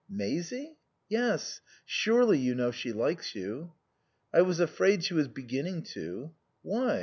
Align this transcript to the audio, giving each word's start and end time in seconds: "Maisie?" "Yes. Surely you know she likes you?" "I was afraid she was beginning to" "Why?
"Maisie?" 0.09 0.77
"Yes. 1.09 1.61
Surely 1.85 2.39
you 2.39 2.55
know 2.55 2.71
she 2.71 2.91
likes 2.91 3.35
you?" 3.35 3.73
"I 4.33 4.41
was 4.41 4.59
afraid 4.59 5.03
she 5.03 5.13
was 5.13 5.27
beginning 5.27 5.83
to" 5.93 6.31
"Why? 6.63 6.99